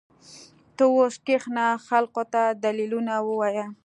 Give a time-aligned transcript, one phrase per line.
[0.75, 3.65] ته اوس کښېنه خلقو ته دليلونه ووايه.